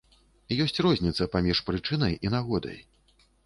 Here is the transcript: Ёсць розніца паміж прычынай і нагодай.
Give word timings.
Ёсць 0.65 0.81
розніца 0.85 1.29
паміж 1.37 1.63
прычынай 1.69 2.19
і 2.27 2.35
нагодай. 2.37 2.85